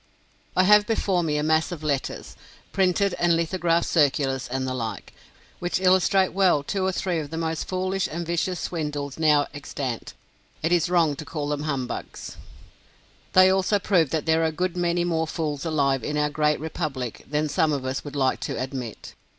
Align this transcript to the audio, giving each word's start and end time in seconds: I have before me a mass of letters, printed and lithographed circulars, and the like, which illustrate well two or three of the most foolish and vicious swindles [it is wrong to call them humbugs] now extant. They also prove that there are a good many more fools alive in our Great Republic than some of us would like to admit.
I 0.57 0.63
have 0.63 0.87
before 0.87 1.21
me 1.21 1.37
a 1.37 1.43
mass 1.43 1.71
of 1.71 1.83
letters, 1.83 2.35
printed 2.73 3.13
and 3.19 3.35
lithographed 3.35 3.85
circulars, 3.85 4.47
and 4.47 4.65
the 4.67 4.73
like, 4.73 5.13
which 5.59 5.79
illustrate 5.79 6.29
well 6.33 6.63
two 6.63 6.83
or 6.83 6.91
three 6.91 7.19
of 7.19 7.29
the 7.29 7.37
most 7.37 7.67
foolish 7.67 8.07
and 8.11 8.25
vicious 8.25 8.59
swindles 8.59 9.19
[it 9.19 10.15
is 10.63 10.89
wrong 10.89 11.15
to 11.17 11.23
call 11.23 11.49
them 11.49 11.61
humbugs] 11.65 12.35
now 12.35 12.39
extant. 12.39 13.33
They 13.33 13.51
also 13.51 13.77
prove 13.77 14.09
that 14.09 14.25
there 14.25 14.41
are 14.41 14.45
a 14.45 14.51
good 14.51 14.75
many 14.75 15.03
more 15.03 15.27
fools 15.27 15.65
alive 15.65 16.03
in 16.03 16.17
our 16.17 16.31
Great 16.31 16.59
Republic 16.59 17.23
than 17.29 17.47
some 17.47 17.71
of 17.71 17.85
us 17.85 18.03
would 18.03 18.15
like 18.15 18.39
to 18.39 18.53
admit. 18.59 19.13